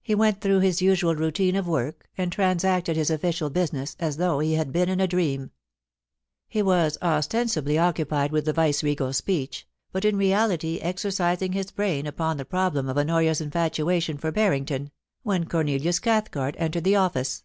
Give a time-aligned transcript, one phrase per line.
[0.00, 4.38] He went through his usual routine of work, and transacted his official business as though
[4.38, 5.50] he had been in a dream.
[6.46, 12.06] He was osten sibly occupied with the viceregal speech, but in reality exercising his brain
[12.06, 14.92] upon the problem of Honoria's infatua tion for Barrington,
[15.24, 17.42] when Cornelius Cathcart entered the office.